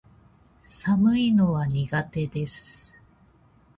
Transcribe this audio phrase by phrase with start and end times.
[0.63, 2.91] 寒いのは苦手です